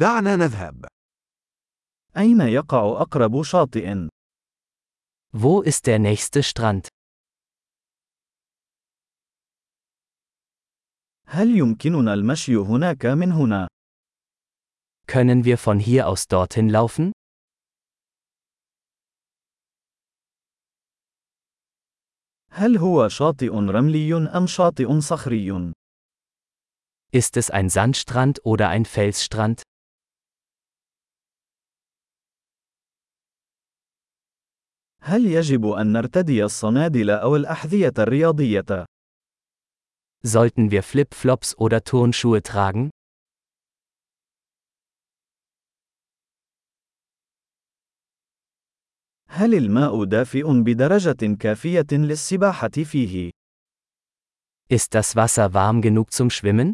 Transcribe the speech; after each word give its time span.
دعنا 0.00 0.35
نذهب. 0.35 0.85
أين 2.17 2.41
يقع 2.41 3.01
أقرب 3.01 3.43
شاطئ؟ 3.43 4.07
Wo 5.33 5.61
ist 5.61 5.85
der 5.85 5.99
nächste 5.99 6.43
Strand? 6.43 6.87
هل 11.25 11.57
يمكننا 11.57 12.13
المشي 12.13 12.55
هناك 12.55 13.05
من 13.05 13.31
هنا؟ 13.31 13.67
Können 15.07 15.43
wir 15.43 15.57
von 15.57 15.79
hier 15.79 16.07
aus 16.07 16.27
dorthin 16.27 16.69
laufen? 16.69 17.11
هل 22.51 22.77
هو 22.77 23.07
شاطئ 23.07 23.49
رملي 23.49 24.13
أم 24.37 24.47
شاطئ 24.47 24.99
صخري؟ 24.99 25.73
Ist 27.13 27.35
es 27.35 27.51
ein 27.51 27.69
Sandstrand 27.69 28.45
oder 28.45 28.69
ein 28.69 28.85
Felsstrand? 28.85 29.63
هل 35.03 35.25
يجب 35.25 35.65
أن 35.65 35.91
نرتدي 35.91 36.43
الصنادل 36.43 37.09
أو 37.09 37.35
الأحذية 37.35 37.93
الرياضية؟ 37.99 38.85
Sollten 40.23 40.69
wir 40.69 40.83
Flip-Flops 40.83 41.57
oder 41.57 41.83
Turnschuhe 41.83 42.43
tragen? 42.43 42.89
هل 49.27 49.55
الماء 49.55 50.03
دافئ 50.03 50.43
بدرجة 50.61 51.35
كافية 51.39 51.87
للسباحة 51.91 52.69
فيه؟ 52.69 53.31
Ist 54.69 54.93
das 54.95 55.15
Wasser 55.15 55.53
warm 55.53 55.81
genug 55.81 56.13
zum 56.13 56.29
Schwimmen? 56.29 56.73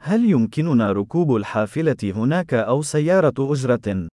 هل 0.00 0.24
يمكننا 0.30 0.92
ركوب 0.92 1.36
الحافلة 1.36 1.96
هناك 2.02 2.54
أو 2.54 2.82
سيارة 2.82 3.34
أجرة؟ 3.38 4.08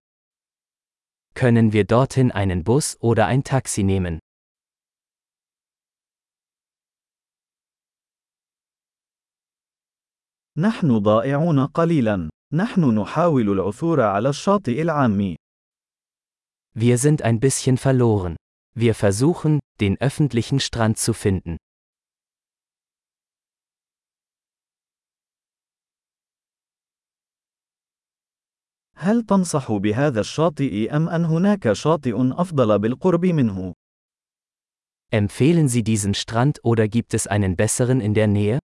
Können 1.33 1.71
wir 1.71 1.85
dorthin 1.85 2.31
einen 2.31 2.63
Bus 2.63 2.97
oder 2.99 3.25
ein 3.27 3.43
Taxi 3.43 3.83
nehmen? 3.83 4.19
نحن 10.57 10.97
ضائعون 10.97 11.65
قليلا. 11.65 12.29
نحن 12.53 12.99
نحاول 12.99 13.49
العثور 13.49 14.01
على 14.01 14.29
الشاطئ 14.29 14.81
العام. 14.81 15.35
Wir 16.73 16.97
sind 16.97 17.21
ein 17.21 17.39
bisschen 17.39 17.77
verloren. 17.77 18.35
Wir 18.75 18.95
versuchen, 18.95 19.59
den 19.79 19.99
öffentlichen 19.99 20.59
Strand 20.59 20.97
zu 20.97 21.13
finden. 21.13 21.57
هل 29.01 29.23
تنصح 29.23 29.71
بهذا 29.71 30.19
الشاطئ 30.19 30.95
أم 30.95 31.09
أن 31.09 31.25
هناك 31.25 31.73
شاطئ 31.73 32.13
أفضل 32.17 32.79
بالقرب 32.79 33.25
منه؟ 33.25 33.73
Empfehlen 35.11 35.67
Sie 35.67 35.83
diesen 35.83 36.13
Strand 36.13 36.59
oder 36.63 36.87
gibt 36.87 37.13
es 37.13 37.27
einen 37.27 37.55
besseren 37.55 37.99
in 37.99 38.13
der 38.13 38.27
Nähe? 38.27 38.59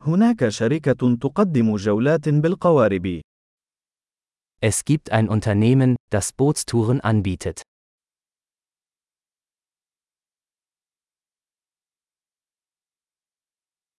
هناك 0.00 0.48
شركة 0.48 1.16
تقدم 1.20 1.76
جولات 1.76 2.28
بالقوارب. 2.28 3.20
Es 4.62 4.84
gibt 4.84 5.10
ein 5.10 5.28
Unternehmen, 5.28 5.96
das 6.10 6.32
Bootstouren 6.32 7.00
anbietet. 7.00 7.62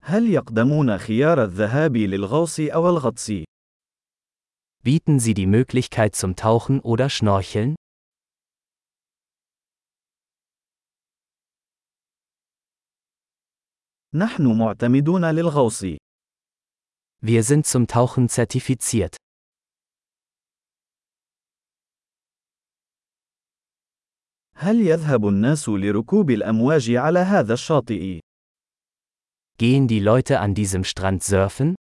هل 0.09 0.31
يقدمون 0.31 0.99
خيار 0.99 1.45
الذهاب 1.45 1.97
للغوص 1.97 2.61
أو 2.61 2.89
الغطس؟ 2.89 3.33
Bieten 4.85 5.19
Sie 5.19 5.35
die 5.35 5.47
Möglichkeit 5.47 6.15
zum 6.15 6.37
Tauchen 6.37 6.81
oder 6.81 7.11
Schnorcheln? 7.11 7.75
نحن 14.15 14.59
معتمدون 14.59 15.25
للغوص. 15.25 15.85
Wir 17.21 17.43
sind 17.43 17.67
zum 17.67 17.87
Tauchen 17.89 18.29
zertifiziert. 18.29 19.17
هل 24.57 24.81
يذهب 24.81 25.29
الناس 25.29 25.69
لركوب 25.69 26.31
الأمواج 26.31 26.91
على 26.91 27.19
هذا 27.19 27.55
الشاطئ؟ 27.55 28.26
Gehen 29.58 29.88
die 29.88 30.00
Leute 30.00 30.40
an 30.40 30.56
diesem 30.56 30.84
Strand 30.84 31.24
surfen? 31.24 31.76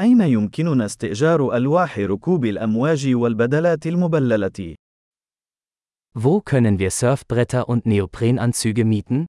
أين 0.00 0.20
يمكننا 0.20 0.84
استئجار 0.86 1.56
ألواح 1.56 1.98
ركوب 1.98 2.44
الأمواج 2.44 3.14
والبدلات 3.14 3.86
المبللة؟ 3.86 4.74
Wo 6.14 6.40
können 6.40 6.78
wir 6.78 6.90
Surfbretter 6.90 7.68
und 7.68 7.86
Neoprenanzüge 7.86 8.84
mieten? 8.84 9.26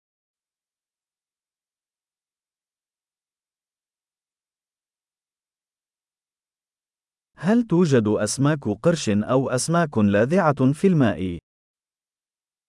هل 7.35 7.63
توجد 7.63 8.07
أسماك 8.07 8.69
قرش 8.83 9.09
أو 9.09 9.49
أسماك 9.49 9.97
لاذعة 9.97 10.71
في 10.73 10.87
الماء؟ 10.87 11.37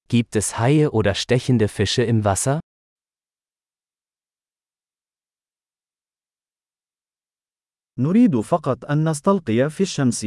Gibt 0.08 0.36
es 0.36 0.58
Haie 0.58 0.90
oder 0.92 1.14
stechende 1.14 1.66
Fische 1.68 2.02
im 2.02 2.24
Wasser? 2.24 2.60
نريد 7.98 8.40
فقط 8.40 8.84
أن 8.84 9.08
نستلقي 9.08 9.70
في 9.70 9.82
الشمس. 9.82 10.26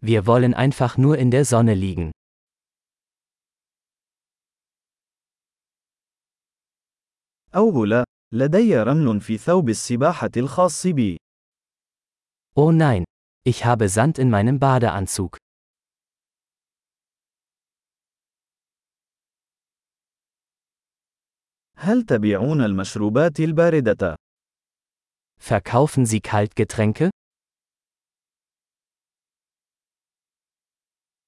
Wir 0.00 0.26
wollen 0.26 0.54
einfach 0.54 0.96
nur 0.96 1.18
in 1.18 1.30
der 1.30 1.44
Sonne 1.44 1.74
liegen. 1.74 2.10
أوه 7.54 7.86
لا، 7.86 8.04
لدي 8.32 8.76
رمل 8.82 9.20
في 9.20 9.38
ثوب 9.38 9.68
السباحة 9.68 10.30
الخاص 10.36 10.86
بي. 10.86 11.16
Oh 12.56 12.72
nein, 12.72 13.04
ich 13.44 13.64
habe 13.64 13.88
Sand 13.88 14.18
in 14.18 14.30
meinem 14.30 14.58
Badeanzug. 14.58 15.36
هل 21.82 22.02
تبيعون 22.02 22.60
المشروبات 22.60 23.40
الباردة؟ 23.40 24.16
Verkaufen 25.40 26.04
Sie 26.06 26.20
Kaltgetränke? 26.20 27.10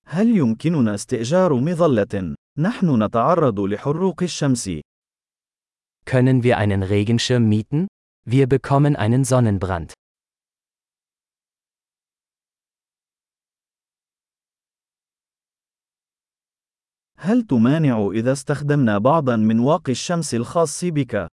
هل 0.06 0.36
يمكننا 0.36 0.94
استئجار 0.94 1.54
مظلة؟ 1.54 2.34
نحن 2.58 3.02
نتعرض 3.02 3.60
لحروق 3.60 4.22
الشمس. 4.22 4.70
Können 6.04 6.42
wir 6.42 6.58
einen 6.58 6.82
Regenschirm 6.82 7.48
mieten? 7.48 7.86
Wir 8.26 8.46
bekommen 8.48 8.96
einen 8.96 9.24
Sonnenbrand. 9.24 9.92
هل 17.24 17.42
تمانع 17.42 18.10
إذا 18.12 18.32
استخدمنا 18.32 18.98
بعضا 18.98 19.36
من 19.36 19.58
واقي 19.60 19.92
الشمس 19.92 20.34
الخاص 20.34 20.84
بك؟ 20.84 21.28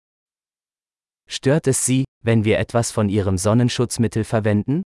Stört 1.29 1.67
es 1.67 1.85
Sie, 1.85 2.03
wenn 2.21 2.45
wir 2.45 2.59
etwas 2.59 2.91
von 2.91 3.09
Ihrem 3.09 3.37
Sonnenschutzmittel 3.37 4.23
verwenden? 4.23 4.83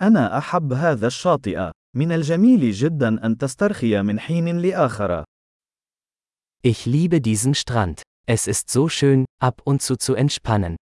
أنا 0.00 0.38
أحب 0.38 0.72
هذا 0.72 1.06
الشاطئ. 1.06 1.70
من 1.96 2.12
الجميل 2.12 2.72
جدا 2.72 3.26
أن 3.26 3.38
تسترخي 3.38 4.02
من 4.02 4.20
حين 4.20 4.58
لآخر. 4.58 5.24
Ich 6.62 6.86
liebe 6.86 7.20
diesen 7.20 7.54
Strand. 7.54 8.02
Es 8.26 8.46
ist 8.46 8.70
so 8.70 8.88
schön, 8.88 9.24
ab 9.40 9.62
und 9.64 9.82
zu 9.82 9.96
zu 9.96 10.14
entspannen. 10.14 10.76